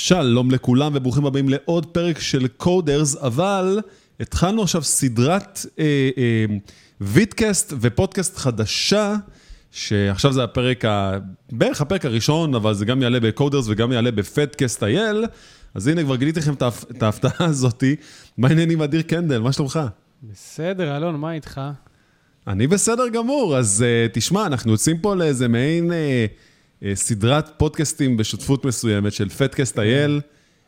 [0.00, 3.80] שלום לכולם וברוכים הבאים לעוד פרק של קודרס, אבל
[4.20, 5.84] התחלנו עכשיו סדרת אה,
[6.18, 6.44] אה,
[7.00, 9.14] וידקאסט ופודקאסט חדשה,
[9.70, 11.18] שעכשיו זה הפרק, ה...
[11.52, 15.24] בערך הפרק הראשון, אבל זה גם יעלה בקודרס וגם יעלה בפדקאסט אייל.
[15.74, 16.54] אז הנה, כבר גיליתי לכם
[16.90, 17.96] את ההפתעה הזאתי.
[18.38, 19.80] מה העניינים אדיר קנדל, מה שלומך?
[20.22, 21.60] בסדר, אלון, מה איתך?
[22.46, 25.90] אני בסדר גמור, אז uh, תשמע, אנחנו יוצאים פה לאיזה מעין...
[25.90, 25.94] Uh,
[26.94, 30.20] סדרת פודקאסטים בשותפות מסוימת של פטקאסט אייל.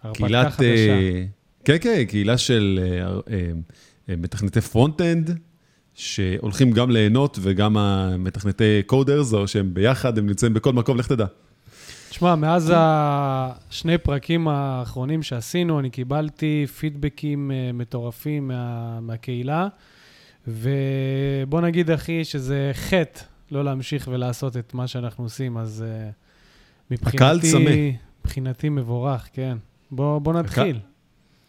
[0.02, 0.64] הרפתקה חדשה.
[0.66, 1.24] אה,
[1.64, 2.80] כן, כן, קהילה של
[4.08, 5.38] אה, מתכנתי front-end,
[5.94, 11.26] שהולכים גם ליהנות וגם המתכנתי coders, או שהם ביחד, הם נמצאים בכל מקום, לך תדע.
[12.10, 19.68] תשמע, מאז השני פרקים האחרונים שעשינו, אני קיבלתי פידבקים מטורפים מה, מהקהילה,
[20.46, 23.20] ובוא נגיד, אחי, שזה חטא
[23.50, 26.12] לא להמשיך ולעשות את מה שאנחנו עושים, אז uh,
[26.90, 27.16] מבחינתי...
[27.16, 27.70] הקהל צמא.
[28.24, 29.56] מבחינתי מבורך, כן.
[29.90, 30.76] בוא, בוא נתחיל.
[30.76, 30.82] הק...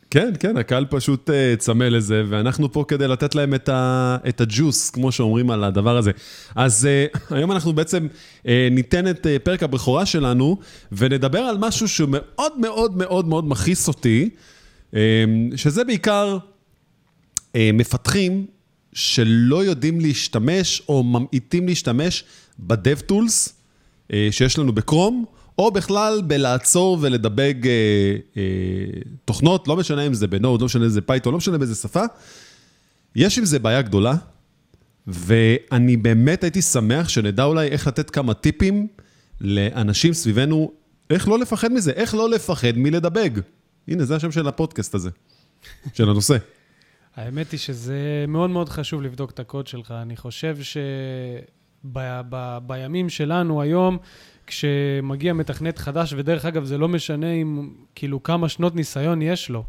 [0.10, 4.42] כן, כן, הקהל פשוט uh, צמא לזה, ואנחנו פה כדי לתת להם את, ה, את
[4.42, 6.12] הג'וס, כמו שאומרים על הדבר הזה.
[6.56, 8.08] אז uh, היום אנחנו בעצם
[8.44, 10.58] uh, ניתן את uh, פרק הבכורה שלנו,
[10.92, 14.30] ונדבר על משהו שהוא מאוד מאוד מאוד מאוד מכעיס אותי,
[14.92, 14.96] uh,
[15.56, 18.46] שזה בעיקר uh, מפתחים
[18.94, 22.24] שלא יודעים להשתמש או ממעיטים להשתמש
[22.60, 23.52] ב-DevTools
[24.14, 25.26] אה, שיש לנו ב Chrome,
[25.60, 27.72] או בכלל בלעצור ולדבג אה,
[28.38, 28.42] אה,
[29.26, 31.76] תוכנות, לא משנה אם זה ב Node, לא משנה אם זה Python, לא משנה באיזה
[31.76, 32.04] שפה.
[33.16, 34.16] יש עם זה בעיה גדולה,
[35.08, 38.88] ואני באמת הייתי שמח שנדע אולי איך לתת כמה טיפים
[39.42, 40.72] לאנשים סביבנו,
[41.10, 43.30] איך לא לפחד מזה, איך לא לפחד מלדבג.
[43.88, 45.10] הנה, זה השם של הפודקאסט הזה,
[45.94, 46.38] של הנושא.
[47.16, 49.92] האמת היא שזה מאוד מאוד חשוב לבדוק את הקוד שלך.
[49.92, 50.58] אני חושב
[51.84, 53.98] שבימים שלנו היום,
[54.48, 59.64] כשמגיע מתכנת חדש, ודרך אגב, זה לא משנה אם, כאילו, כמה שנות ניסיון יש לו.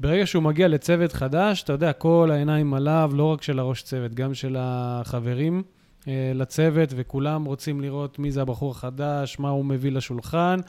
[0.00, 4.14] ברגע שהוא מגיע לצוות חדש, אתה יודע, כל העיניים עליו, לא רק של הראש צוות,
[4.14, 5.62] גם של החברים
[6.08, 10.60] אה, לצוות, וכולם רוצים לראות מי זה הבחור החדש, מה הוא מביא לשולחן.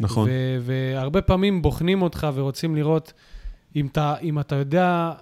[0.00, 0.28] נכון.
[0.60, 3.12] והרבה פעמים בוחנים אותך ורוצים לראות
[3.76, 5.12] אם אתה, אם אתה יודע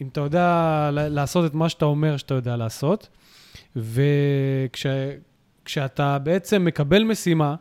[0.00, 3.08] אם אתה יודע לעשות את מה שאתה אומר שאתה יודע לעשות,
[3.76, 4.70] וכשאתה
[5.64, 7.54] וכש, בעצם מקבל משימה,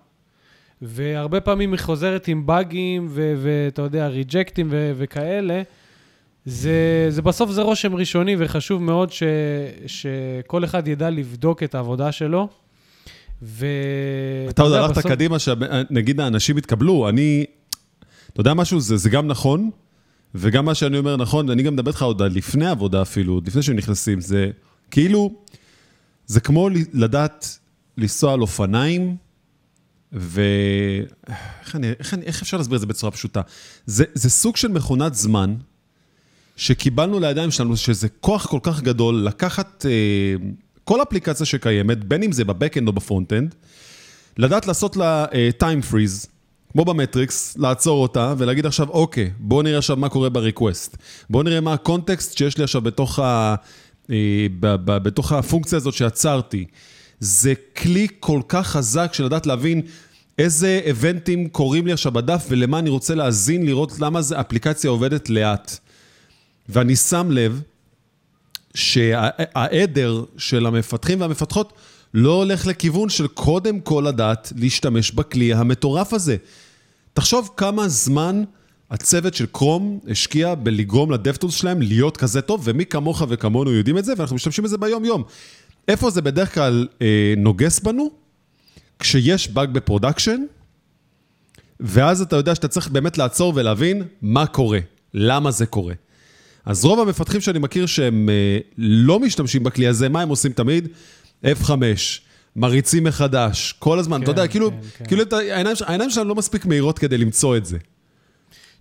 [0.81, 5.61] והרבה פעמים היא חוזרת עם באגים, ואתה יודע, ריג'קטים וכאלה,
[6.45, 9.23] זה, זה בסוף זה רושם ראשוני, וחשוב מאוד ש,
[9.87, 12.47] שכל אחד ידע לבדוק את העבודה שלו.
[13.41, 13.65] ו...
[14.49, 15.11] אתה עוד הלכת בסוף...
[15.11, 17.45] קדימה, שנגיד האנשים יתקבלו, אני...
[18.33, 18.79] אתה יודע משהו?
[18.79, 19.69] זה, זה גם נכון,
[20.35, 23.61] וגם מה שאני אומר נכון, אני גם מדבר איתך עוד לפני עבודה אפילו, עוד לפני
[23.61, 24.49] שהם נכנסים, זה
[24.91, 25.33] כאילו,
[26.27, 27.57] זה כמו לדעת
[27.97, 29.15] לנסוע על אופניים,
[30.11, 33.41] ואיך אני, איך, אני, איך אפשר להסביר את זה בצורה פשוטה?
[33.85, 35.55] זה, זה סוג של מכונת זמן
[36.55, 40.35] שקיבלנו לידיים שלנו, שזה כוח כל כך גדול לקחת אה,
[40.83, 43.55] כל אפליקציה שקיימת, בין אם זה ב back-end או ב front-end,
[44.37, 46.27] לדעת לעשות לה אה, time freeze,
[46.71, 50.97] כמו במטריקס, לעצור אותה ולהגיד עכשיו, אוקיי, בואו נראה עכשיו מה קורה ב request.
[51.29, 53.55] בואו נראה מה ה context שיש לי עכשיו בתוך, ה,
[54.11, 54.15] אה,
[54.59, 56.65] ב, ב, בתוך הפונקציה הזאת שעצרתי.
[57.19, 59.81] זה כלי כל כך חזק של לדעת להבין
[60.37, 65.77] איזה איבנטים קורים לי עכשיו בדף ולמה אני רוצה להאזין, לראות למה אפליקציה עובדת לאט.
[66.69, 67.61] ואני שם לב
[68.73, 71.73] שהעדר של המפתחים והמפתחות
[72.13, 76.35] לא הולך לכיוון של קודם כל לדעת להשתמש בכלי המטורף הזה.
[77.13, 78.43] תחשוב כמה זמן
[78.91, 83.97] הצוות של Chrome השקיע בלגרום ל DevTools שלהם להיות כזה טוב, ומי כמוך וכמונו יודעים
[83.97, 85.23] את זה, ואנחנו משתמשים בזה ביום-יום.
[85.87, 88.11] איפה זה בדרך כלל אה, נוגס בנו?
[88.99, 90.41] כשיש באג ב production,
[91.79, 94.79] ואז אתה יודע שאתה צריך באמת לעצור ולהבין מה קורה,
[95.13, 95.93] למה זה קורה.
[96.65, 100.87] אז רוב המפתחים שאני מכיר שהם אה, לא משתמשים בכלי הזה, מה הם עושים תמיד?
[101.45, 101.71] F5,
[102.55, 105.05] מריצים מחדש, כל הזמן, כן, אתה יודע, כאילו, כן, כן.
[105.05, 107.77] כאילו העיניים, העיניים שלנו לא מספיק מהירות כדי למצוא את זה.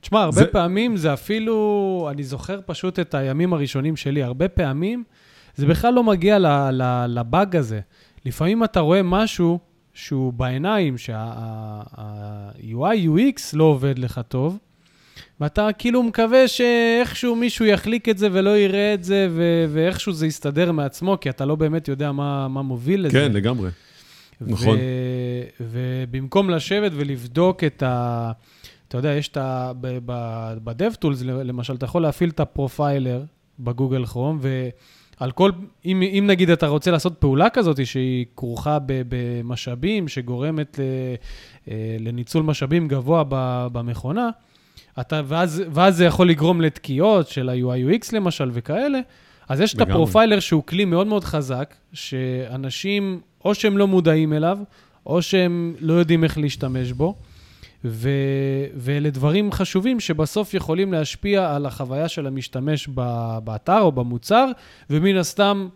[0.01, 0.47] תשמע, הרבה זה...
[0.47, 5.05] פעמים זה אפילו, אני זוכר פשוט את הימים הראשונים שלי, הרבה פעמים
[5.57, 6.39] זה בכלל לא מגיע
[7.09, 7.81] לבאג הזה.
[8.25, 9.59] לפעמים אתה רואה משהו
[9.95, 11.97] שהוא בעיניים, שה-UI
[13.07, 14.59] UX לא עובד לך טוב,
[15.41, 20.27] ואתה כאילו מקווה שאיכשהו מישהו יחליק את זה ולא יראה את זה, ו- ואיכשהו זה
[20.27, 23.13] יסתדר מעצמו, כי אתה לא באמת יודע מה, מה מוביל לזה.
[23.13, 23.69] כן, לגמרי.
[24.41, 24.79] ו- נכון.
[25.61, 28.33] ובמקום לשבת ולבדוק את ה...
[28.89, 29.73] אתה יודע, יש את ה...
[30.65, 33.23] ב-DevTools, למשל, אתה יכול להפעיל את הפרופיילר
[33.59, 34.41] בגוגל כרום,
[35.21, 35.51] על כל,
[35.85, 42.89] אם, אם נגיד אתה רוצה לעשות פעולה כזאת שהיא כרוכה במשאבים, שגורמת אה, לניצול משאבים
[42.89, 43.25] גבוה
[43.73, 44.31] במכונה,
[45.01, 48.99] אתה, ואז, ואז זה יכול לגרום לתקיעות של ה-UI/UX למשל וכאלה,
[49.49, 49.85] אז יש לגמרי.
[49.85, 54.59] את הפרופיילר שהוא כלי מאוד מאוד חזק, שאנשים, או שהם לא מודעים אליו,
[55.07, 57.15] או שהם לא יודעים איך להשתמש בו.
[57.85, 58.11] ו...
[58.75, 63.01] ואלה דברים חשובים שבסוף יכולים להשפיע על החוויה של המשתמש ב...
[63.45, 64.47] באתר או במוצר,
[64.91, 65.69] ומן הסתם,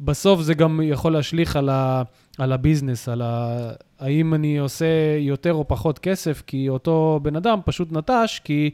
[0.00, 2.02] בסוף זה גם יכול להשליך על, ה...
[2.38, 3.70] על הביזנס, על ה...
[4.00, 4.86] האם אני עושה
[5.18, 8.70] יותר או פחות כסף, כי אותו בן אדם פשוט נטש, כי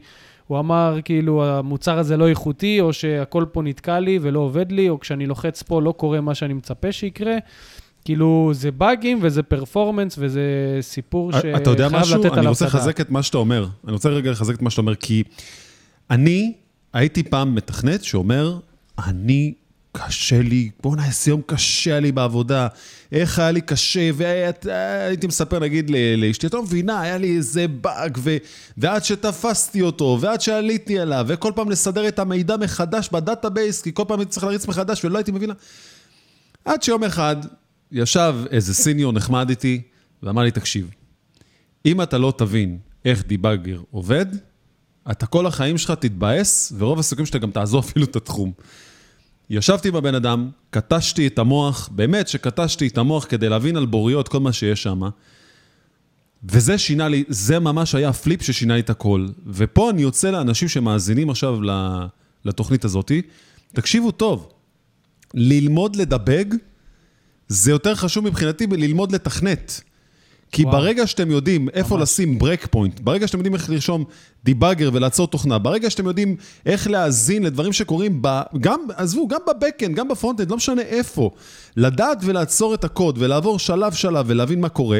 [0.47, 4.89] הוא אמר, כאילו, המוצר הזה לא איכותי, או שהכל פה נתקע לי ולא עובד לי,
[4.89, 7.37] או כשאני לוחץ פה לא קורה מה שאני מצפה שיקרה.
[8.05, 12.23] כאילו, זה באגים וזה פרפורמנס וזה סיפור שחייב לתת עליו אתה יודע משהו?
[12.33, 13.67] אני רוצה לחזק את מה שאתה אומר.
[13.85, 15.23] אני רוצה רגע לחזק את מה שאתה אומר, כי
[16.09, 16.53] אני
[16.93, 18.59] הייתי פעם מתכנת שאומר,
[19.07, 19.53] אני,
[19.99, 22.67] קשה לי, בוא'נה, איזה יום קשה היה לי בעבודה,
[23.11, 28.17] איך היה לי קשה, והייתי מספר, נגיד, לאשתי, את לא מבינה, היה לי איזה באג,
[28.21, 28.37] ו...
[28.77, 33.91] ועד שתפסתי אותו, ועד שעליתי עליו, וכל פעם לסדר את המידע מחדש ב database, כי
[33.93, 35.53] כל פעם הייתי צריך להריץ מחדש ולא הייתי מבינה.
[36.65, 37.35] עד שיום אחד,
[37.91, 39.81] ישב איזה senior נחמד איתי,
[40.23, 40.89] ואמר לי, תקשיב,
[41.85, 44.25] אם אתה לא תבין איך דיבאגר עובד,
[45.11, 48.51] אתה כל החיים שלך תתבאס, ורוב הסיכויים שאתה גם תעזוב אפילו את התחום.
[49.49, 54.39] ישבתי הבן אדם, קטשתי את המוח, באמת שקטשתי את המוח כדי להבין על בוריות כל
[54.39, 55.01] מה שיש שם.
[56.43, 59.27] וזה שינה לי, זה ממש היה הפליפ ששינה לי את הכל.
[59.47, 61.59] ופה אני יוצא לאנשים שמאזינים עכשיו
[62.45, 63.11] לתוכנית הזאת,
[63.73, 64.49] תקשיבו טוב,
[65.33, 66.45] ללמוד לדבג
[67.47, 69.81] זה יותר חשוב מבחינתי ללמוד לתכנת.
[70.51, 70.75] כי וואו.
[70.75, 72.03] ברגע שאתם יודעים איפה ממש.
[72.03, 74.03] לשים breakpoint, ברגע שאתם יודעים איך לרשום
[74.43, 76.35] debugger ולעצור תוכנה, ברגע שאתם יודעים
[76.65, 80.81] איך להאזין לדברים שקורים, ב, גם, עזבו, גם ב backend, גם ב frontend, לא משנה
[80.81, 81.31] איפה,
[81.77, 84.99] לדעת ולעצור את הקוד ולעבור שלב-שלב ולהבין מה קורה,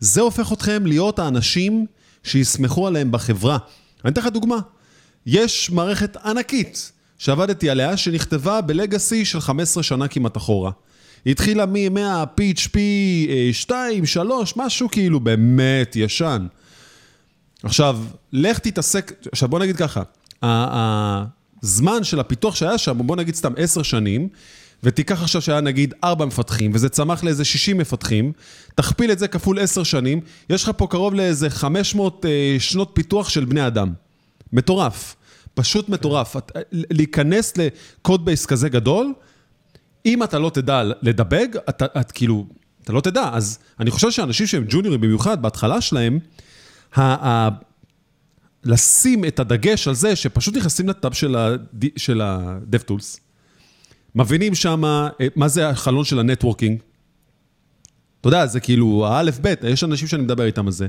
[0.00, 1.86] זה הופך אתכם להיות האנשים
[2.22, 3.58] שיסמכו עליהם בחברה.
[4.04, 4.58] אני אתן לך דוגמה.
[5.26, 10.70] יש מערכת ענקית שעבדתי עליה, שנכתבה בלגאסי של 15 שנה כמעט אחורה.
[11.26, 12.78] התחילה מימי ה-PHP
[13.52, 16.46] 2, 3, משהו כאילו באמת ישן.
[17.62, 17.98] עכשיו,
[18.32, 20.02] לך תתעסק, עכשיו בוא נגיד ככה,
[21.62, 24.28] הזמן של הפיתוח שהיה שם, בוא נגיד סתם 10 שנים,
[24.82, 28.32] ותיקח עכשיו שהיה נגיד 4 מפתחים, וזה צמח לאיזה 60 מפתחים,
[28.74, 30.20] תכפיל את זה כפול 10 שנים,
[30.50, 33.92] יש לך פה קרוב לאיזה 500 אה, שנות פיתוח של בני אדם.
[34.52, 35.16] מטורף.
[35.54, 36.36] פשוט מטורף.
[36.72, 39.12] להיכנס ל code base כזה גדול,
[40.06, 42.46] אם אתה לא תדע לדבג, אתה, את כאילו,
[42.84, 43.30] אתה לא תדע.
[43.32, 46.18] אז אני חושב שאנשים שהם ג'וניורים במיוחד, בהתחלה שלהם,
[46.94, 47.48] ה, ה,
[48.64, 51.12] לשים את הדגש על זה שפשוט נכנסים לטאב
[51.96, 53.18] של ה-DevTools,
[54.14, 56.80] מבינים שם אה, מה זה החלון של ה networking.
[58.20, 60.86] אתה יודע, זה כאילו האלף-בית, יש אנשים שאני מדבר איתם על זה.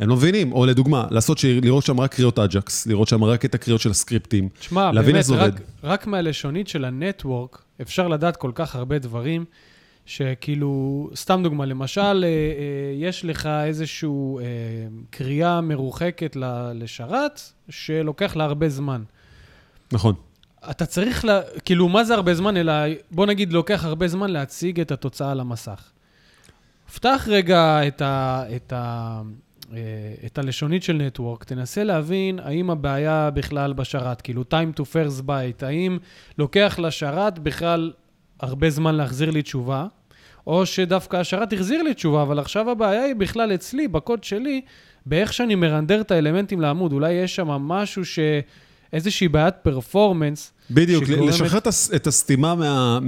[0.00, 1.44] הם לא מבינים, או לדוגמה, לעשות, ש...
[1.44, 5.60] לראות שם רק קריאות Ajax, לראות שם רק את הקריאות של הסקריפטים, תשמע, באמת, רק,
[5.84, 9.44] רק מהלשונית של ה network, אפשר לדעת כל כך הרבה דברים,
[10.06, 14.44] שכאילו, סתם דוגמה, למשל, אה, אה, יש לך איזושהי אה,
[15.10, 16.36] קריאה מרוחקת
[16.74, 19.02] לשרת, שלוקח לה הרבה זמן.
[19.92, 20.14] נכון.
[20.70, 22.56] אתה צריך, לה, כאילו, מה זה הרבה זמן?
[22.56, 22.72] אלא,
[23.10, 25.90] בוא נגיד, לוקח הרבה זמן להציג את התוצאה על המסך.
[26.94, 28.44] פתח רגע את ה...
[28.56, 29.22] את ה
[30.26, 35.66] את הלשונית של נטוורק, תנסה להבין האם הבעיה בכלל בשרת, כאילו time to first byte,
[35.66, 35.98] האם
[36.38, 37.92] לוקח לשרת בכלל
[38.40, 39.86] הרבה זמן להחזיר לי תשובה,
[40.46, 44.60] או שדווקא השרת החזיר לי תשובה, אבל עכשיו הבעיה היא בכלל אצלי, בקוד שלי,
[45.06, 46.92] באיך שאני מרנדר את האלמנטים לעמוד.
[46.92, 48.18] אולי יש שם משהו ש...
[48.92, 50.52] איזושהי בעיית פרפורמנס.
[50.70, 51.28] בדיוק, שגורמת...
[51.28, 51.58] לשחרר
[51.96, 52.98] את הסתימה מה,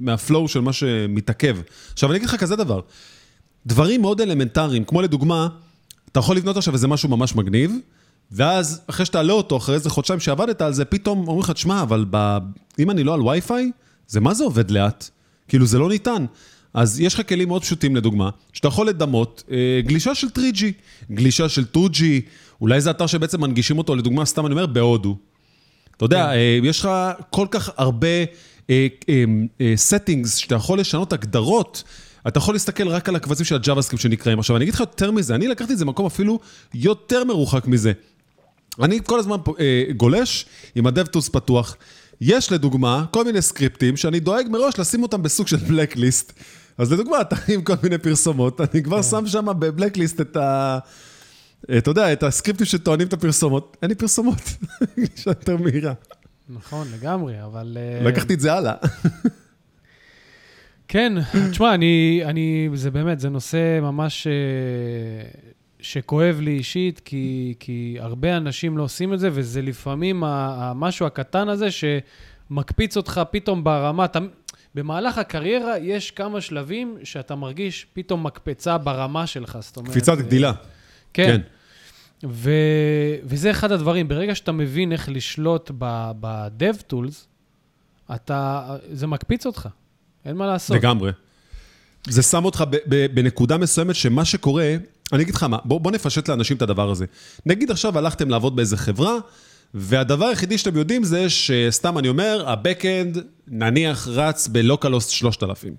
[0.00, 1.56] מהפלואו של מה שמתעכב.
[1.92, 2.80] עכשיו, אני אגיד לך כזה דבר,
[3.66, 5.48] דברים מאוד אלמנטריים, כמו לדוגמה,
[6.12, 7.72] אתה יכול לבנות עכשיו איזה משהו ממש מגניב,
[8.32, 12.04] ואז אחרי שתעלה אותו, אחרי איזה חודשיים שעבדת על זה, פתאום אומרים לך, תשמע, אבל
[12.10, 12.38] ב...
[12.78, 13.70] אם אני לא על וי-פיי,
[14.08, 15.10] זה מה זה עובד לאט?
[15.48, 16.24] כאילו, זה לא ניתן.
[16.74, 20.62] אז יש לך כלים מאוד פשוטים, לדוגמה, שאתה יכול לדמות אה, גלישה של 3G,
[21.10, 22.02] גלישה של 2G,
[22.60, 25.16] אולי זה אתר שבעצם מנגישים אותו, לדוגמה, סתם אני אומר, בהודו.
[25.96, 26.30] אתה יודע, כן.
[26.30, 26.88] אה, יש לך
[27.30, 28.08] כל כך הרבה
[28.70, 29.24] אה, אה,
[29.60, 31.82] אה, settings שאתה יכול לשנות הגדרות.
[32.28, 34.38] אתה יכול להסתכל רק על הקבצים של הג'אווה-סקריפט שנקראים.
[34.38, 36.40] עכשיו, אני אגיד לך יותר מזה, אני לקחתי את זה במקום אפילו
[36.74, 37.92] יותר מרוחק מזה.
[38.82, 41.76] אני כל הזמן אה, גולש עם ה-DevTools פתוח.
[42.20, 46.32] יש לדוגמה כל מיני סקריפטים שאני דואג מראש לשים אותם בסוג של בלקליסט.
[46.78, 49.08] אז לדוגמה, אתה עם כל מיני פרסומות, אני כבר כן.
[49.08, 50.78] שם שם בבלקליסט את ה...
[51.78, 53.76] אתה יודע, את הסקריפטים שטוענים את הפרסומות.
[53.82, 54.40] אין לי פרסומות,
[54.98, 55.92] גישה יותר מהירה.
[56.48, 57.78] נכון, לגמרי, אבל...
[58.02, 58.74] לקחתי את זה הלאה.
[60.88, 61.12] כן,
[61.50, 64.32] תשמע, אני, אני, זה באמת, זה נושא ממש אה,
[65.80, 71.48] שכואב לי אישית, כי, כי הרבה אנשים לא עושים את זה, וזה לפעמים המשהו הקטן
[71.48, 74.04] הזה שמקפיץ אותך פתאום ברמה.
[74.04, 74.18] אתה,
[74.74, 79.90] במהלך הקריירה יש כמה שלבים שאתה מרגיש פתאום מקפצה ברמה שלך, זאת אומרת...
[79.90, 80.52] קפיצת גדילה.
[81.12, 81.26] כן.
[81.26, 81.40] כן.
[82.28, 82.50] ו,
[83.24, 87.26] וזה אחד הדברים, ברגע שאתה מבין איך לשלוט ב-dev tools,
[88.14, 89.68] אתה, זה מקפיץ אותך,
[90.26, 90.76] אין מה לעשות.
[90.76, 91.10] לגמרי.
[92.08, 92.64] זה שם אותך
[93.14, 94.76] בנקודה מסוימת שמה שקורה,
[95.12, 97.06] אני אגיד לך מה, בוא, בוא נפשט לאנשים את הדבר הזה.
[97.46, 99.14] נגיד עכשיו הלכתם לעבוד באיזה חברה,
[99.74, 103.18] והדבר היחידי שאתם יודעים זה שסתם אני אומר, ה-Backend
[103.48, 105.74] נניח רץ ב-Localhost 3000.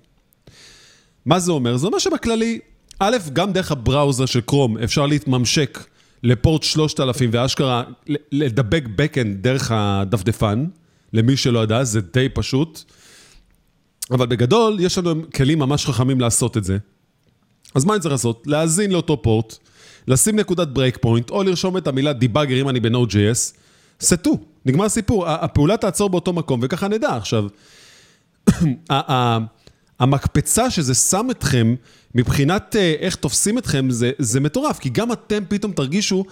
[1.26, 1.76] מה זה אומר?
[1.76, 2.58] זה אומר שבכללי,
[2.98, 5.86] א', גם דרך הבראוזר של קרום אפשר להתממשק
[6.22, 7.82] לפורט 3000 ואשכרה
[8.32, 10.66] לדבק Backend דרך הדפדפן,
[11.12, 12.84] למי שלא ידע, זה די פשוט.
[14.10, 16.78] אבל בגדול, יש לנו כלים ממש חכמים לעשות את זה.
[17.74, 18.46] אז מה אני צריך לעשות?
[18.46, 19.56] להאזין לאותו פורט,
[20.08, 23.54] לשים נקודת breakpoint, או לרשום את המילה debugger אם אני ב-Node.js,
[24.00, 25.28] סטו, נגמר הסיפור.
[25.28, 27.16] הפעולה תעצור באותו מקום, וככה נדע.
[27.16, 27.46] עכשיו,
[30.00, 31.74] המקפצה שזה שם אתכם,
[32.14, 36.24] מבחינת אה, איך תופסים אתכם, זה, זה מטורף, כי גם אתם פתאום תרגישו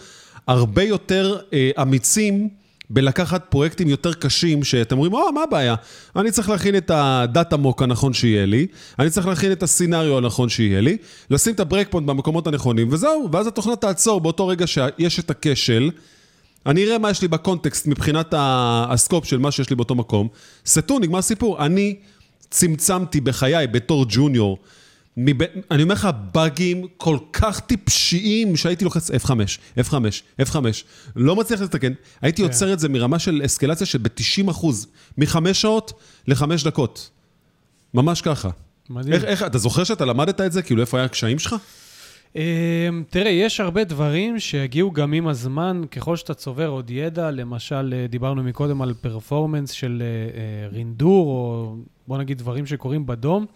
[0.47, 2.49] הרבה יותר אה, אמיצים.
[2.91, 5.75] בלקחת פרויקטים יותר קשים, שאתם אומרים, או, מה הבעיה?
[6.17, 8.67] אני צריך להכין את ה data mock הנכון שיהיה לי,
[8.99, 10.97] אני צריך להכין את ה scenario הנכון שיהיה לי,
[11.31, 15.91] לשים את ה breakpoint במקומות הנכונים, וזהו, ואז התוכנה תעצור באותו רגע שיש את הכשל.
[16.67, 19.95] אני אראה מה יש לי ב context מבחינת ה scope של מה שיש לי באותו
[19.95, 20.29] מקום.
[20.67, 21.67] סטו, נגמר סיפור.
[21.67, 21.97] אני
[22.51, 24.59] צמצמתי בחיי בתור junior
[25.17, 25.43] מב...
[25.71, 29.31] אני אומר לך, באגים כל כך טיפשיים שהייתי לוחץ F5,
[29.81, 29.95] F5,
[30.43, 30.57] F5,
[31.17, 31.93] לא מצליח לתקן,
[32.23, 32.49] הייתי כן.
[32.49, 34.87] יוצר את זה מרמה של אסקלציה של ב-90 אחוז,
[35.19, 35.93] מחמש שעות
[36.29, 37.11] לחמש דקות.
[37.95, 38.51] ממש ככה.
[38.91, 39.13] מדהים.
[39.13, 40.63] איך, איך, אתה זוכר שאתה למדת את זה?
[40.63, 41.57] כאילו, איפה היה הקשיים שלך?
[42.37, 42.43] אמ,
[43.11, 48.07] תראה, יש הרבה דברים שיגיעו גם עם הזמן, ככל שאתה צובר עוד ידע, למשל, אה,
[48.07, 51.77] דיברנו מקודם על פרפורמנס של אה, רינדור, או
[52.09, 53.47] בוא נגיד דברים שקורים בדום,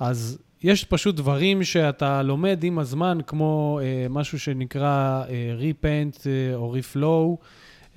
[0.00, 6.54] אז יש פשוט דברים שאתה לומד עם הזמן, כמו אה, משהו שנקרא אה, ריפנט אה,
[6.54, 7.38] או ריפלואו.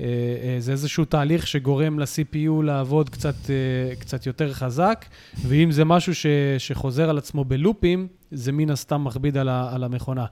[0.01, 5.05] אה, אה, זה איזשהו תהליך שגורם ל-CPU לעבוד קצת, אה, קצת יותר חזק,
[5.47, 6.25] ואם זה משהו ש,
[6.57, 10.25] שחוזר על עצמו בלופים, זה מן הסתם מכביד על, ה, על המכונה.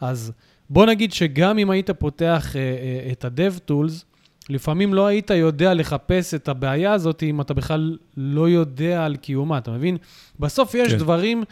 [0.00, 0.32] אז
[0.70, 4.04] בוא נגיד שגם אם היית פותח אה, אה, את ה-Dev Tools,
[4.48, 9.58] לפעמים לא היית יודע לחפש את הבעיה הזאת אם אתה בכלל לא יודע על קיומה,
[9.58, 9.96] אתה מבין?
[10.40, 10.98] בסוף יש כן.
[10.98, 11.44] דברים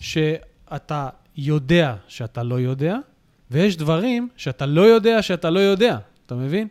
[0.00, 2.96] שאתה יודע שאתה לא יודע,
[3.50, 6.68] ויש דברים שאתה לא יודע שאתה לא יודע, אתה מבין?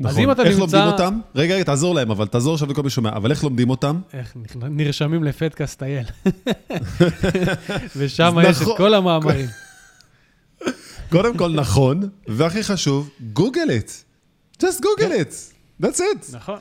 [0.00, 0.16] נכון.
[0.16, 0.76] אז אם אתה איך נמצא...
[0.76, 1.20] לומדים אותם?
[1.34, 3.10] רגע, רגע, תעזור להם, אבל תעזור עכשיו לכל מי שומע.
[3.10, 4.00] אבל איך לומדים אותם?
[4.12, 4.36] איך
[4.70, 6.04] נרשמים לפדקאסט אייל.
[7.96, 8.72] ושם יש נכון.
[8.72, 9.46] את כל המאמרים.
[11.12, 13.90] קודם כל, נכון, והכי חשוב, גוגל את.
[14.62, 15.34] just google it.
[15.82, 16.32] That's it.
[16.32, 16.58] נכון.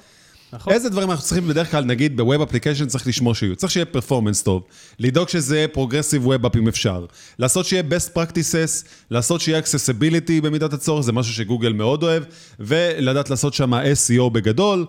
[0.53, 0.73] נכון.
[0.73, 3.55] איזה דברים אנחנו צריכים בדרך כלל, נגיד בווב אפליקיישן צריך לשמור שיהיו.
[3.55, 4.63] צריך שיהיה פרפורמנס טוב,
[4.99, 7.05] לדאוג שזה progressive web app אם אפשר,
[7.39, 12.23] לעשות שיהיה best practices, לעשות שיהיה accessibility במידת הצורך, זה משהו שגוגל מאוד אוהב,
[12.59, 14.85] ולדעת לעשות שם SEO בגדול,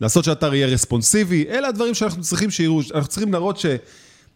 [0.00, 3.66] לעשות שהאתר יהיה רספונסיבי, אלה הדברים שאנחנו צריכים שיראו, אנחנו צריכים להראות ש...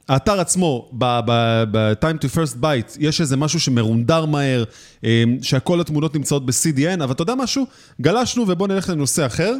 [0.08, 4.64] האתר עצמו, ב-time to first byte, יש איזה משהו שמרונדר מהר,
[5.04, 7.66] אה, שהכל התמונות נמצאות ב-CDN, אבל אתה יודע משהו?
[8.00, 9.54] גלשנו ובואו נלך לנושא אחר.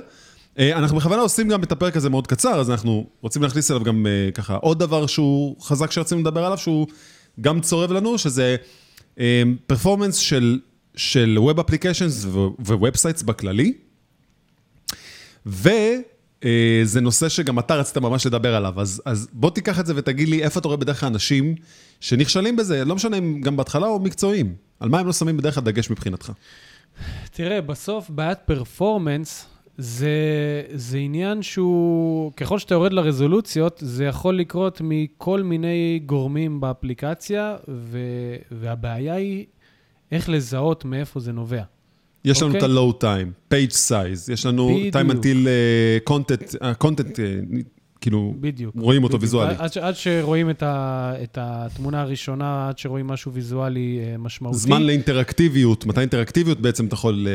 [0.58, 3.84] אה, אנחנו בכוונה עושים גם את הפרק הזה מאוד קצר, אז אנחנו רוצים להכניס אליו
[3.84, 6.86] גם אה, ככה עוד דבר שהוא חזק שרצינו לדבר עליו, שהוא
[7.40, 8.56] גם צורב לנו, שזה
[9.66, 10.58] פרפורמנס של,
[10.96, 12.26] של Web Applications
[12.58, 13.72] ו-Web Sites בכללי.
[15.46, 20.28] וזה נושא שגם אתה רצית ממש לדבר עליו, אז, אז בוא תיקח את זה ותגיד
[20.28, 21.54] לי איפה אתה רואה בדרך כלל אנשים
[22.00, 25.54] שנכשלים בזה, לא משנה אם גם בהתחלה או מקצועיים, על מה הם לא שמים בדרך
[25.54, 26.32] כלל דגש מבחינתך?
[27.32, 29.46] תראה, בסוף בעיית פרפורמנס
[29.78, 37.56] זה, זה עניין שהוא, ככל שאתה יורד לרזולוציות, זה יכול לקרות מכל מיני גורמים באפליקציה,
[37.68, 37.98] ו,
[38.50, 39.46] והבעיה היא
[40.12, 41.62] איך לזהות מאיפה זה נובע.
[42.24, 42.56] יש לנו okay.
[42.58, 42.76] את אוקיי?
[42.76, 44.96] ה-low time, page size, יש לנו בדיוק.
[44.96, 49.22] time until uh, content, uh, content uh, כאילו, בדיוק, רואים אותו בדיוק.
[49.22, 49.60] ויזואלית.
[49.60, 54.58] עד, עד שרואים את, ה, את התמונה הראשונה, עד שרואים משהו ויזואלי אה, משמעותי.
[54.58, 57.32] זמן לאינטראקטיביות, מתי אינטראקטיביות בעצם אתה יכול אה,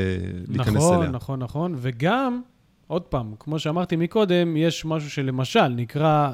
[0.47, 1.09] להיכנס נכון, אליה.
[1.09, 1.75] נכון, נכון, נכון.
[1.77, 2.41] וגם,
[2.87, 6.31] עוד פעם, כמו שאמרתי מקודם, יש משהו שלמשל נקרא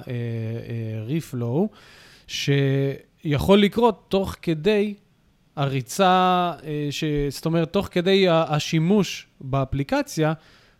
[1.05, 2.33] ריפלואו, uh, uh,
[3.23, 4.93] שיכול לקרות תוך כדי
[5.55, 7.03] הריצה, uh, ש...
[7.29, 10.33] זאת אומרת, תוך כדי השימוש באפליקציה,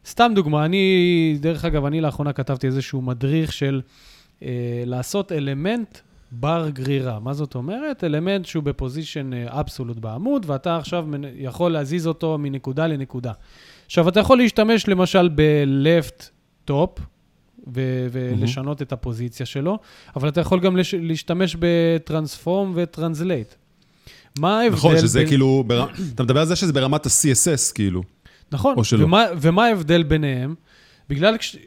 [0.06, 3.82] סתם דוגמה, אני, דרך אגב, אני לאחרונה כתבתי איזשהו מדריך של
[4.44, 4.48] אה,
[4.86, 5.98] לעשות אלמנט
[6.32, 7.20] בר גרירה.
[7.20, 8.04] מה זאת אומרת?
[8.04, 11.06] אלמנט שהוא ב position absolute בעמוד, ואתה עכשיו
[11.36, 13.32] יכול להזיז אותו מנקודה לנקודה.
[13.86, 16.24] עכשיו, אתה יכול להשתמש למשל ב-left
[16.72, 17.02] top,
[17.74, 18.84] ו- ולשנות mm-hmm.
[18.84, 19.80] את הפוזיציה שלו,
[20.16, 23.54] אבל אתה יכול גם לש- להשתמש ב transform ו translate.
[24.40, 25.28] מה ההבדל נכון, שזה בין...
[25.28, 25.88] כאילו, בר...
[26.16, 28.04] אתה מדבר על זה שזה ברמת ה-CSS, כאילו.
[28.52, 29.06] נכון, או שלא.
[29.06, 30.56] ומה, ומה ההבדל ביניהם?
[31.10, 31.58] בגלל, כש...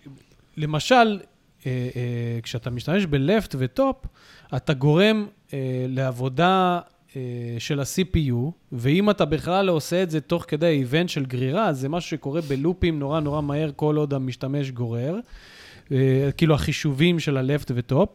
[0.56, 1.20] למשל,
[1.66, 4.06] אה, אה, כשאתה משתמש ב-left ו-top,
[4.56, 6.80] אתה גורם אה, לעבודה
[7.16, 7.20] אה,
[7.58, 11.88] של ה-CPU, ואם אתה בכלל לא עושה את זה תוך כדי איבנט של גרירה, זה
[11.88, 15.18] משהו שקורה בלופים נורא נורא מהר כל עוד המשתמש גורר.
[15.92, 18.06] אה, כאילו החישובים של ה-left ו-top,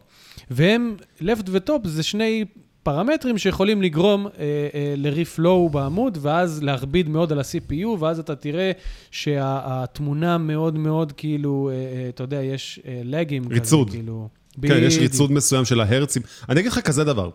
[0.50, 2.44] והם, left ו-top זה שני
[2.82, 4.30] פרמטרים שיכולים לגרום אה,
[4.74, 8.72] אה, ל-reflow בעמוד, ואז להכביד מאוד על ה-CPU, ואז אתה תראה
[9.10, 13.42] שהתמונה מאוד מאוד כאילו, אה, אה, אתה יודע, יש אה, לגים.
[13.50, 13.88] ריצוד.
[13.88, 14.28] כזה, כאילו.
[14.62, 16.22] כן, ב- יש ריצוד מסוים של ההרצים.
[16.48, 17.30] אני אגיד לך כזה דבר,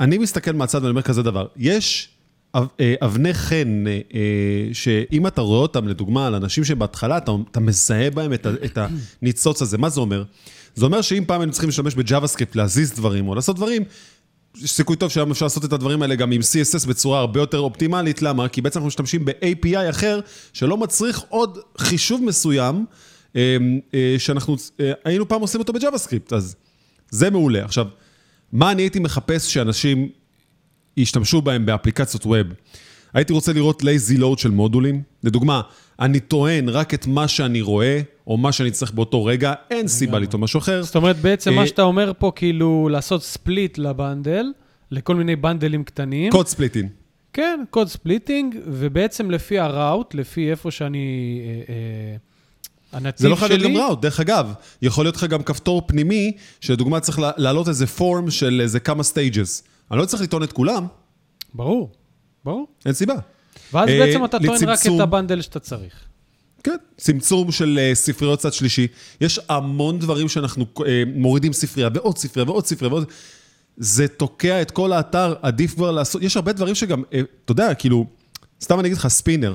[0.00, 2.08] אני מסתכל מהצד ואני אומר כזה דבר, יש
[2.54, 2.60] אה,
[3.02, 4.20] אבני חן, אה,
[4.72, 8.78] שאם אתה רואה אותם, לדוגמה, על אנשים שבהתחלה אתה, אתה מזהה בהם את, את
[9.22, 10.24] הניצוץ הזה, מה זה אומר?
[10.74, 13.82] זה אומר שאם פעם היינו צריכים להשתמש ב JavaScript, להזיז דברים או לעשות דברים,
[14.62, 17.58] יש סיכוי טוב שהיום אפשר לעשות את הדברים האלה גם עם CSS בצורה הרבה יותר
[17.58, 18.48] אופטימלית, למה?
[18.48, 20.20] כי בעצם אנחנו משתמשים ב-API אחר,
[20.52, 22.84] שלא מצריך עוד חישוב מסוים,
[23.36, 23.56] אה,
[24.18, 24.56] שאנחנו
[25.04, 26.56] היינו פעם עושים אותו ב JavaScript, אז
[27.10, 27.64] זה מעולה.
[27.64, 27.86] עכשיו,
[28.52, 30.08] מה אני הייתי מחפש שאנשים
[30.96, 32.46] ישתמשו בהם באפליקציות web.
[33.14, 35.02] הייתי רוצה לראות lazy load של מודולים.
[35.24, 35.60] לדוגמה,
[36.00, 40.18] אני טוען רק את מה שאני רואה, או מה שאני צריך באותו רגע, אין סיבה
[40.18, 40.82] לטעון משהו אחר.
[40.82, 44.46] זאת אומרת, בעצם מה אה, שאתה אומר פה, כאילו, לעשות split ל bundle,
[44.90, 46.32] לכל מיני בנדלים קטנים.
[46.32, 46.88] code splitting.
[47.32, 51.40] כן, code splitting, ובעצם לפי ה route, לפי איפה שאני...
[51.44, 52.16] אה, אה,
[52.92, 53.22] הנתיב שלי...
[53.22, 54.52] זה לא חייב להיות גם route, דרך אגב,
[54.82, 59.62] יכול להיות לך גם כפתור פנימי, שלדוגמה צריך להעלות איזה form של איזה כמה stages.
[59.90, 60.86] אני לא צריך לטעון את כולם.
[61.54, 61.90] ברור,
[62.44, 62.66] ברור.
[62.86, 63.14] אין סיבה.
[63.72, 65.94] ואז אה, בעצם אתה טוען רק את ה bundle שאתה צריך.
[66.64, 68.86] כן, צמצום של uh, ספריות צד שלישי.
[69.20, 70.82] יש המון דברים שאנחנו uh,
[71.14, 73.04] מורידים ספרייה, ועוד ספרייה, ועוד ספרייה, ועוד...
[73.76, 76.22] זה תוקע את כל האתר, עדיף כבר לעשות...
[76.22, 78.06] יש הרבה דברים שגם, uh, אתה יודע, כאילו,
[78.60, 79.54] סתם אני אגיד לך, ספינר.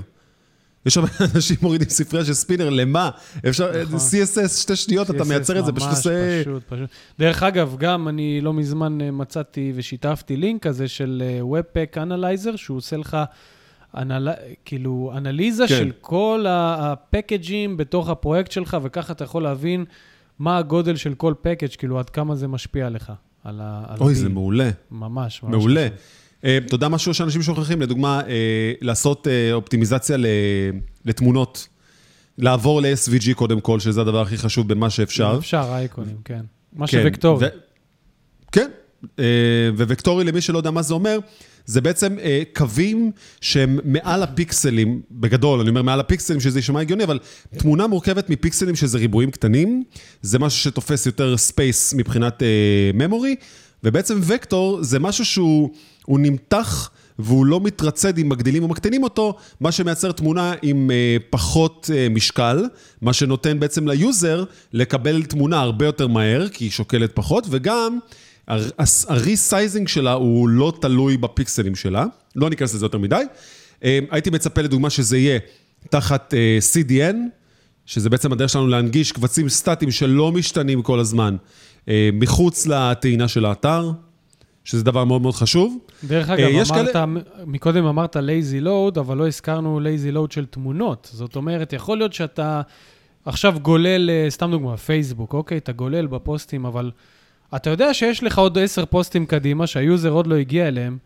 [0.86, 3.10] יש הרבה אנשים מורידים ספרייה של ספינר, למה?
[3.50, 4.00] אפשר, נכון.
[4.00, 6.41] CSS, שתי שניות, אתה מייצר את זה, פשוט עושה...
[6.41, 6.89] פשוט, פשוט.
[7.19, 12.58] דרך אגב, גם אני לא מזמן אה, מצאתי ושיתפתי לינק כזה של אה, Webpack Analyzer,
[12.58, 13.17] שהוא עושה לך...
[13.97, 14.30] אנל...
[14.65, 15.75] כאילו, אנליזה כן.
[15.78, 19.86] של כל הפקג'ים בתוך הפרויקט שלך, וככה אתה יכול להבין
[20.39, 23.12] מה הגודל של כל פקג', כאילו, עד כמה זה משפיע עליך.
[23.43, 23.95] על ה...
[23.99, 24.69] אוי, זה מעולה.
[24.91, 25.52] ממש, ממש.
[25.52, 25.88] מעולה.
[26.45, 27.82] אה, אתה יודע משהו שאנשים שוכחים?
[27.82, 30.17] לדוגמה, אה, לעשות אה, אופטימיזציה
[31.06, 31.67] לתמונות.
[32.38, 35.36] לעבור ל-SVG קודם כל, שזה הדבר הכי חשוב במה שאפשר.
[35.39, 36.41] אפשר, אייקונים, כן.
[36.73, 37.47] מה כן, שווקטורי.
[38.52, 38.69] כן,
[39.78, 41.19] ווקטורי, למי שלא יודע מה זה אומר,
[41.69, 42.15] זה בעצם
[42.55, 47.19] קווים שהם מעל הפיקסלים, בגדול, אני אומר מעל הפיקסלים, שזה יישמע הגיוני, אבל
[47.58, 49.84] תמונה מורכבת מפיקסלים שזה ריבועים קטנים,
[50.21, 52.43] זה משהו שתופס יותר space מבחינת
[52.97, 53.43] memory,
[53.84, 55.69] ובעצם וקטור זה משהו שהוא...
[56.10, 61.17] הוא נמתח והוא לא מתרצד אם מגדילים או מקטינים אותו, מה שמייצר תמונה עם אה,
[61.29, 62.65] פחות אה, משקל,
[63.01, 67.99] מה שנותן בעצם ל user לקבל תמונה הרבה יותר מהר, כי היא שוקלת פחות, וגם
[69.08, 73.24] ה resizing שלה הוא לא תלוי בפיקסלים שלה, לא ניכנס לזה יותר מדי.
[73.84, 75.40] אה, הייתי מצפה לדוגמה שזה יהיה
[75.90, 77.16] תחת אה, CDN,
[77.86, 81.36] שזה בעצם הדרך שלנו להנגיש קבצים סטטיים שלא משתנים כל הזמן,
[81.90, 83.92] אה, מחוץ לטעינה של האתר.
[84.64, 85.78] שזה דבר מאוד מאוד חשוב.
[86.04, 87.06] דרך אגב, אמרת, כאלה...
[87.46, 91.10] מקודם אמרת lazy load, אבל לא הזכרנו lazy load של תמונות.
[91.14, 92.62] זאת אומרת, יכול להיות שאתה
[93.26, 95.58] עכשיו גולל, סתם דוגמה, פייסבוק, אוקיי?
[95.58, 96.92] אתה גולל בפוסטים, אבל
[97.56, 100.98] אתה יודע שיש לך עוד עשר פוסטים קדימה, שהיוזר עוד לא הגיע אליהם.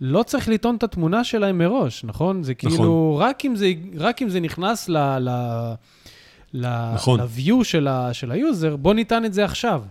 [0.00, 2.42] לא צריך לטעון את התמונה שלהם מראש, נכון?
[2.42, 3.22] זה כאילו, נכון.
[3.22, 4.96] רק אם זה, רק אם זה נכנס ל...
[5.18, 5.30] ל
[6.94, 7.20] נכון.
[7.20, 9.82] ל-view של, ה, של ה user, בוא ניתן את זה עכשיו.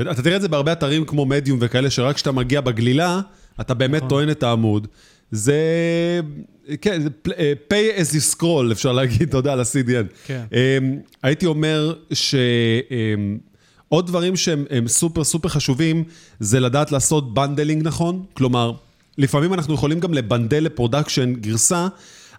[0.00, 3.20] אתה תראה את זה בהרבה אתרים כמו מדיום וכאלה, שרק כשאתה מגיע בגלילה,
[3.60, 4.08] אתה באמת נכון.
[4.08, 4.86] טוען את העמוד.
[5.30, 5.60] זה,
[6.80, 7.08] כן, זה
[7.68, 10.26] pay as you scroll, אפשר להגיד, אתה יודע, על ה-CDN.
[10.26, 10.44] כן.
[10.52, 11.94] אמ, הייתי אומר
[13.88, 16.04] שעוד דברים שהם סופר סופר חשובים,
[16.40, 18.24] זה לדעת לעשות bundling נכון.
[18.34, 18.72] כלומר,
[19.18, 21.88] לפעמים אנחנו יכולים גם לבנדל ל production גרסה,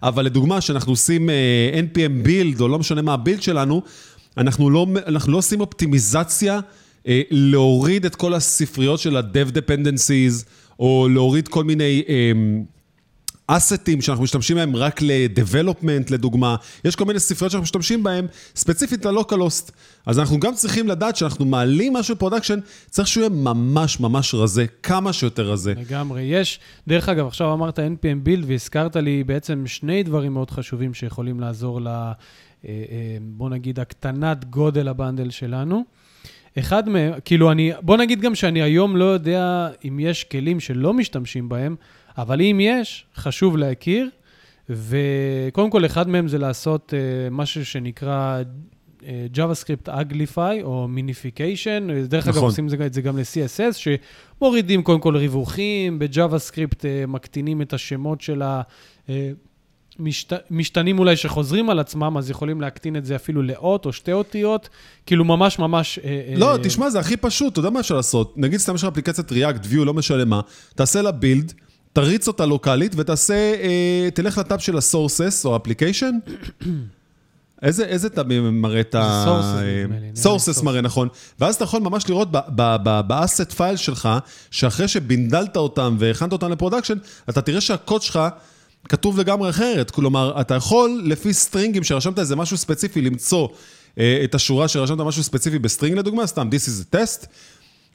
[0.02, 3.82] אבל לדוגמה, כשאנחנו עושים אה, NPM build, או לא משנה מה ה build שלנו,
[4.36, 6.60] אנחנו לא, אנחנו לא עושים אופטימיזציה.
[7.06, 10.44] אה, להוריד את כל הספריות של ה-Dev Dependencies,
[10.78, 12.02] או להוריד כל מיני
[13.56, 16.56] אסטים שאנחנו משתמשים בהם רק ל-development, לדוגמה.
[16.84, 19.70] יש כל מיני ספריות שאנחנו משתמשים בהם, ספציפית ל-localhost.
[20.06, 22.58] אז אנחנו גם צריכים לדעת שאנחנו מעלים משהו ב production,
[22.90, 25.74] צריך שהוא יהיה ממש ממש רזה, כמה שיותר רזה.
[25.76, 26.22] לגמרי.
[26.22, 31.40] יש, דרך אגב, עכשיו אמרת NPM build והזכרת לי בעצם שני דברים מאוד חשובים שיכולים
[31.40, 31.86] לעזור ל...
[31.86, 32.12] אה,
[32.64, 32.74] אה,
[33.20, 35.84] בוא נגיד, הקטנת גודל ה bundle שלנו.
[36.58, 40.94] אחד מהם, כאילו, אני, בוא נגיד גם שאני היום לא יודע אם יש כלים שלא
[40.94, 41.76] משתמשים בהם,
[42.18, 44.08] אבל אם יש, חשוב להכיר.
[44.70, 48.42] וקודם כל, אחד מהם זה לעשות uh, משהו שנקרא
[49.00, 52.08] uh, JavaScript Uglify או Minification.
[52.08, 52.38] דרך נכון.
[52.38, 53.90] אגב, עושים את זה גם ל-CSS,
[54.38, 58.62] שמורידים קודם כל ריווחים, ב-JavaScript uh, מקטינים את השמות של ה...
[59.06, 59.10] Uh,
[60.00, 64.12] משת, משתנים אולי שחוזרים על עצמם, אז יכולים להקטין את זה אפילו לאות או שתי
[64.12, 64.68] אותיות,
[65.06, 65.98] כאילו ממש ממש...
[66.04, 68.38] אה, לא, אה, תשמע, זה הכי פשוט, אתה יודע מה אפשר לעשות?
[68.38, 70.40] נגיד סתם יש לך אפליקציית React, View, לא משנה מה,
[70.74, 71.52] תעשה לה בילד,
[71.92, 76.18] תריץ אותה לוקאלית ותעשה, אה, תלך לטאב של ה-sources או אפליקיישן.
[77.62, 79.42] איזה, איזה טאב מראה את ה...
[80.14, 81.08] sources מראה, נכון.
[81.40, 82.28] ואז אתה יכול ממש לראות
[83.06, 84.08] ב asset file שלך,
[84.50, 86.98] שאחרי שבינדלת אותם והכנת אותם ל production,
[87.28, 88.20] אתה תראה שהקוד שלך...
[88.88, 89.90] כתוב לגמרי אחרת.
[89.90, 93.48] כלומר, אתה יכול לפי סטרינגים שרשמת איזה משהו ספציפי למצוא
[93.98, 97.26] אה, את השורה שרשמת משהו ספציפי בסטרינג לדוגמה, סתם This is a test,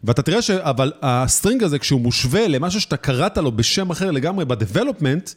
[0.04, 0.50] ואתה תראה ש...
[0.52, 5.34] אבל הסטרינג הזה, כשהוא מושווה למשהו שאתה קראת לו בשם אחר לגמרי ב-development,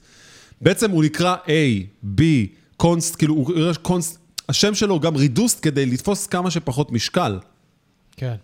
[0.61, 2.23] בעצם הוא נקרא A, B,
[2.77, 4.19] const, כאילו, הוא const,
[4.49, 7.39] השם שלו הוא גם reduced כדי לתפוס כמה שפחות משקל.
[8.17, 8.35] כן.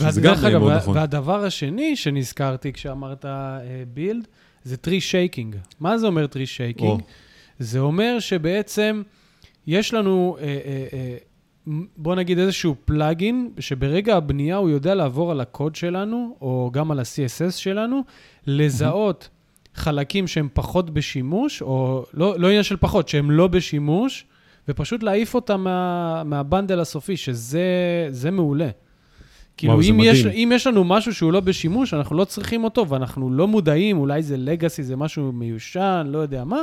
[0.00, 0.96] שזה גם אגב, מאוד נכון.
[0.96, 3.24] והדבר השני שנזכרתי כשאמרת
[3.94, 4.28] build, uh,
[4.64, 5.56] זה tree shaking.
[5.80, 7.00] מה זה אומר tree shaking?
[7.58, 9.02] זה אומר שבעצם
[9.66, 11.16] יש לנו, אה, אה, אה,
[11.96, 16.98] בוא נגיד איזשהו plugin, שברגע הבנייה הוא יודע לעבור על הקוד שלנו, או גם על
[16.98, 18.00] ה-CSS שלנו,
[18.46, 19.28] לזהות
[19.74, 24.26] חלקים שהם פחות בשימוש, או לא, לא עניין של פחות, שהם לא בשימוש,
[24.68, 28.68] ופשוט להעיף אותם מה, מה bundle הסופי, שזה מעולה.
[29.56, 33.32] כאילו, אם יש, אם יש לנו משהו שהוא לא בשימוש, אנחנו לא צריכים אותו, ואנחנו
[33.32, 36.62] לא מודעים, אולי זה legacy, זה משהו מיושן, לא יודע מה,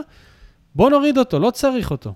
[0.76, 2.14] בוא נוריד אותו, לא צריך אותו.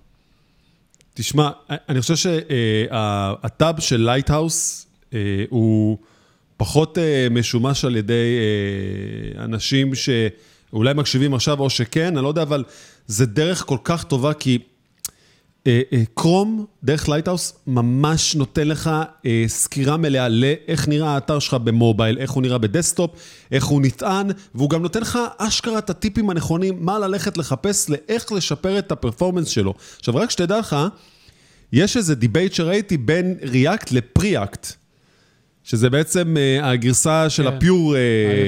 [1.18, 4.88] תשמע, אני חושב שהטאב של Lighthouse
[5.50, 5.98] הוא
[6.58, 12.42] פחות אה, משומש על ידי אה, אנשים שאולי מקשיבים עכשיו או שכן, אני לא יודע,
[12.42, 12.64] אבל
[13.08, 14.60] זה דרך כל כך טובה, כי...
[16.14, 18.90] Chrome, אה, אה, דרך Lighthouse, ממש נותן לך
[19.26, 23.12] אה, סקירה מלאה לאיך נראה האתר שלך במובייל, איך הוא נראה בדסקטופ,
[23.52, 28.32] איך הוא נטען, והוא גם נותן לך אשכרה את הטיפים הנכונים, מה ללכת לחפש לאיך
[28.32, 29.74] לשפר את ה performance שלו.
[30.00, 30.76] עכשיו, רק שתדע לך,
[31.74, 34.68] יש איזה debate שראיתי בין React ל Preact.
[35.64, 37.96] שזה בעצם הגרסה של ה pure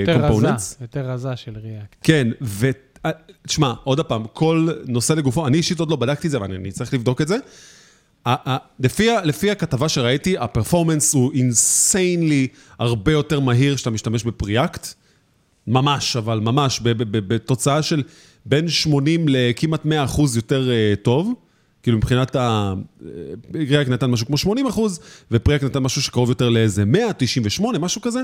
[0.06, 0.78] components.
[0.80, 1.96] היותר רזה, יותר רזה של React.
[2.03, 2.69] כן, ו...
[3.06, 3.12] אה,
[3.48, 6.72] תשמע, עוד פעם, כל נושא לגופו, אני אישית עוד לא בדקתי את זה, אבל אני
[6.72, 7.38] צריך לבדוק את זה.
[8.80, 12.48] לפי, לפי הכתבה שראיתי, ה performance הוא insanely
[12.80, 14.88] הרבה יותר מהיר כשאתה משתמש ב Preact.
[15.68, 18.04] ממש, אבל ממש, בתוצאה של
[18.46, 21.34] בין 80 לכמעט 100 אחוז יותר אה, טוב.
[21.84, 22.74] כאילו מבחינת ה...
[23.54, 25.00] React נתן משהו כמו 80 אחוז,
[25.32, 28.20] ו Preact נתן משהו שקרוב יותר לאיזה 198, משהו כזה.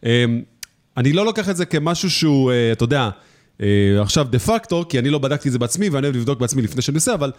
[0.00, 0.06] אמ,
[0.96, 3.10] אני לא לוקח את זה כמשהו שהוא, אתה יודע, אה,
[4.00, 6.82] עכשיו, דה פקטו, כי אני לא בדקתי את זה בעצמי, ואני אוהב לבדוק בעצמי לפני
[6.82, 7.32] שאני עושה, אבל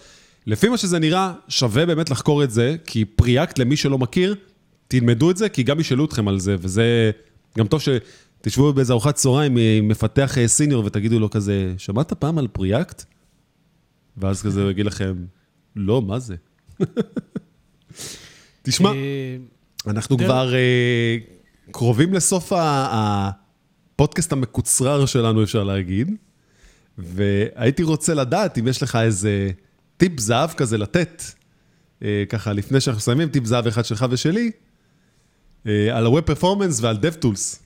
[0.47, 4.35] לפי מה שזה נראה, שווה באמת לחקור את זה, כי Preact, למי שלא מכיר,
[4.87, 7.11] תלמדו את זה, כי גם ישאלו אתכם על זה, וזה
[7.57, 12.37] גם טוב שתשבו באיזה ארוחת צהריים עם מפתח אה, סיניור ותגידו לו כזה, שמעת פעם
[12.37, 13.03] על פריאקט?
[14.17, 15.15] ואז כזה הוא יגיד לכם,
[15.75, 16.35] לא, מה זה?
[18.63, 19.37] תשמע, אה,
[19.87, 20.53] אנחנו כבר
[21.71, 23.29] קרובים לסוף ה...
[23.95, 26.11] הפודקאסט המקוצרר שלנו, אפשר להגיד,
[26.97, 29.51] והייתי רוצה לדעת אם יש לך איזה
[29.97, 31.23] טיפ זהב כזה לתת,
[32.01, 34.51] אה, ככה, לפני שאנחנו מסיימים, טיפ זהב אחד שלך ושלי,
[35.67, 37.59] אה, על ה-Web Performance ועל DevTools.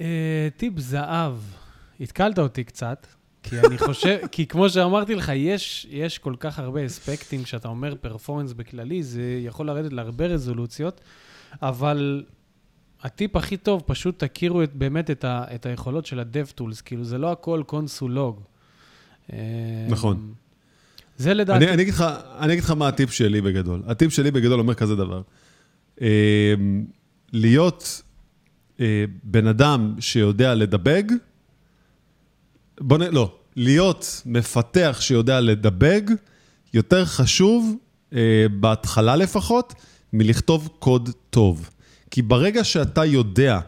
[0.00, 1.34] אה, טיפ זהב,
[2.00, 3.06] התקלת אותי קצת,
[3.42, 7.94] כי אני חושב, כי כמו שאמרתי לך, יש, יש כל כך הרבה אספקטים, כשאתה אומר
[8.00, 11.00] פרפורמנס בכללי, זה יכול לרדת להרבה רזולוציות,
[11.62, 12.24] אבל
[13.02, 17.18] הטיפ הכי טוב, פשוט תכירו את, באמת את, ה, את היכולות של ה-DevTools, כאילו זה
[17.18, 18.40] לא הכל קונסולוג.
[19.88, 20.32] נכון.
[21.18, 21.64] זה לדעתי...
[21.64, 22.04] אני, אני, אגיד לך,
[22.38, 23.82] אני אגיד לך מה הטיפ שלי בגדול.
[23.86, 25.22] הטיפ שלי בגדול אומר כזה דבר.
[26.00, 26.54] אה,
[27.32, 28.02] להיות
[28.80, 31.02] אה, בן אדם שיודע לדבג,
[32.80, 33.02] בוא נ...
[33.14, 36.02] לא, להיות מפתח שיודע לדבג,
[36.74, 37.76] יותר חשוב,
[38.12, 39.74] אה, בהתחלה לפחות,
[40.12, 41.70] מלכתוב קוד טוב.
[42.10, 43.60] כי ברגע שאתה יודע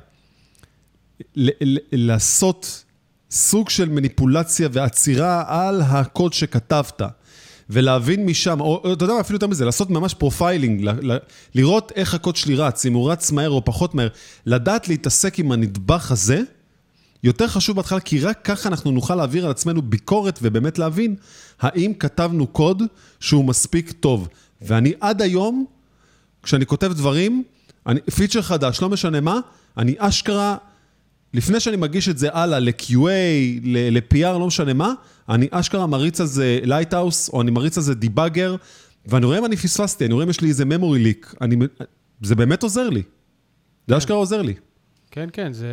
[1.93, 2.85] לעשות
[3.31, 7.03] סוג של מניפולציה ועצירה על הקוד שכתבת,
[7.71, 11.19] ולהבין משם, או אתה יודע מה, אפילו יותר מזה, לעשות ממש profiling, ל- ל-
[11.55, 14.09] לראות איך הקוד שלי רץ, אם הוא רץ מהר או פחות מהר,
[14.47, 16.41] לדעת להתעסק עם הנדבך הזה,
[17.23, 21.17] יותר חשוב בהתחלה, כי רק ככה אנחנו נוכל להעביר על עצמנו ביקורת ובאמת להבין
[21.61, 22.83] האם כתבנו קוד
[23.21, 24.29] שהוא מספיק טוב.
[24.63, 25.65] ואני עד היום,
[26.43, 27.45] כשאני כותב דברים,
[27.87, 29.41] אני, feature חדש, לא משנה מה,
[29.77, 30.57] אני אשכרה,
[31.35, 33.09] לפני שאני מגיש את זה הלאה ל-QA,
[33.63, 34.93] ל-PR, לא משנה מה,
[35.29, 38.57] אני אשכרה מריץ על זה Lighthouse, או אני מריץ על זה debugger,
[39.07, 41.35] ואני רואה אם אני פספסתי, אני רואה אם יש לי איזה memory leak.
[41.41, 41.57] אני,
[42.21, 43.03] זה באמת עוזר לי.
[43.89, 44.55] זה אשכרה עוזר לי.
[45.11, 45.69] כן, כן, זה,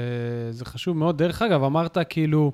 [0.51, 1.17] זה חשוב מאוד.
[1.17, 2.51] דרך אגב, אמרת כאילו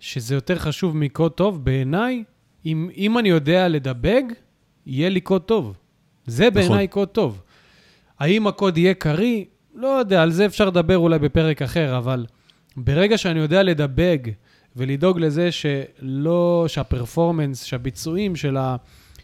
[0.00, 1.64] שזה יותר חשוב מקוד טוב.
[1.64, 2.24] בעיניי,
[2.66, 4.22] אם, אם אני יודע לדבג,
[4.86, 5.76] יהיה לי קוד טוב.
[6.26, 7.42] זה בעיניי קוד טוב.
[8.20, 9.44] האם הקוד יהיה קריא?
[9.74, 12.26] לא יודע, על זה אפשר לדבר אולי בפרק אחר, אבל
[12.76, 14.18] ברגע שאני יודע לדבג
[14.76, 18.76] ולדאוג לזה שלא, שהפרפורמנס, שהביצועים של, ה,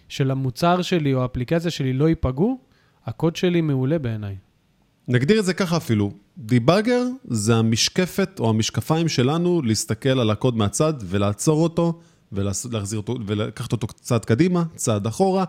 [0.09, 2.59] של המוצר שלי או האפליקציה שלי לא ייפגעו,
[3.07, 4.37] הקוד שלי מעולה בעיניי.
[5.09, 10.95] נגדיר את זה ככה אפילו, דיבאגר זה המשקפת או המשקפיים שלנו להסתכל על הקוד מהצד
[11.05, 12.01] ולעצור אותו
[12.33, 15.45] ולהחזיר אותו ולקחת אותו קצת קדימה, צעד אחורה,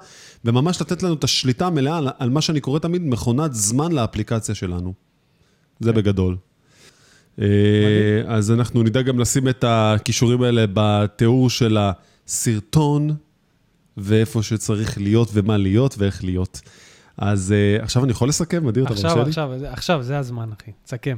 [0.46, 4.56] וממש לתת לנו את השליטה המלאה על, על מה שאני קורא תמיד מכונת זמן לאפליקציה
[4.56, 4.94] שלנו.
[5.80, 6.38] זה בגדול.
[7.42, 7.46] אה,
[8.28, 13.16] אז אנחנו נדע גם לשים את הכישורים האלה בתיאור של הסרטון,
[13.98, 16.62] ואיפה שצריך להיות ומה להיות ואיך להיות.
[17.18, 19.30] אז uh, עכשיו אני יכול לסכם, אדיר, אתה מרשה עכשיו, לי?
[19.30, 20.72] עכשיו, עכשיו, זה הזמן, אחי.
[20.84, 21.18] תסכם.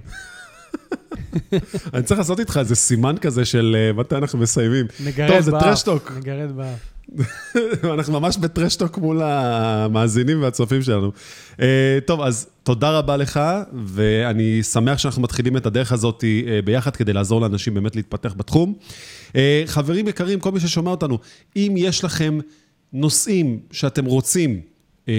[1.94, 4.86] אני צריך לעשות איתך איזה סימן כזה של uh, מתי אנחנו מסיימים.
[5.06, 5.64] נגרד טוב, זה באף.
[5.64, 6.12] טרשטוק.
[6.18, 6.80] נגרד באף.
[7.94, 11.12] אנחנו ממש בטרשטוק מול המאזינים והצופים שלנו.
[11.58, 11.62] Uh,
[12.06, 13.40] טוב, אז תודה רבה לך,
[13.86, 18.74] ואני שמח שאנחנו מתחילים את הדרך הזאת uh, ביחד כדי לעזור לאנשים באמת להתפתח בתחום.
[19.28, 21.18] Uh, חברים יקרים, כל מי ששומע אותנו,
[21.56, 22.40] אם יש לכם
[22.94, 24.60] נושאים שאתם רוצים אה,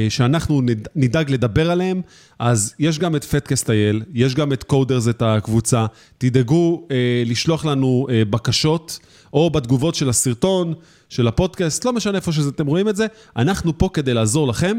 [0.09, 2.01] שאנחנו נד- נדאג לדבר עליהם,
[2.39, 5.87] אז יש גם את פטקאסט.איי.ל, יש גם את קודרס, את הקבוצה.
[6.19, 8.99] תדאגו אה, לשלוח לנו אה, בקשות,
[9.33, 10.75] או בתגובות של הסרטון,
[11.09, 14.77] של הפודקאסט, לא משנה איפה שאתם רואים את זה, אנחנו פה כדי לעזור לכם,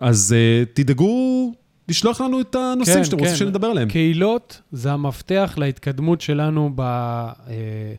[0.00, 1.52] אז אה, תדאגו
[1.88, 3.22] לשלוח לנו את הנושאים כן, שאתם כן.
[3.24, 3.88] רוצים שנדבר עליהם.
[3.88, 7.94] קהילות זה המפתח להתקדמות שלנו ב, אה,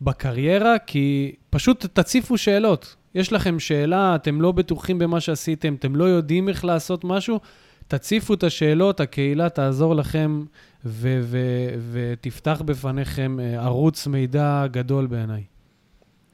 [0.00, 2.94] בקריירה, כי פשוט תציפו שאלות.
[3.14, 7.40] יש לכם שאלה, אתם לא בטוחים במה שעשיתם, אתם לא יודעים איך לעשות משהו,
[7.88, 10.44] תציפו את השאלות, הקהילה תעזור לכם
[10.84, 15.44] ו- ו- ותפתח בפניכם אה, ערוץ מידע גדול בעיניי.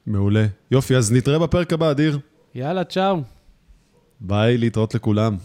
[0.05, 0.45] מעולה.
[0.71, 2.19] יופי, אז נתראה בפרק הבא, אדיר.
[2.55, 3.21] יאללה, צ'או.
[4.19, 5.37] ביי, להתראות לכולם.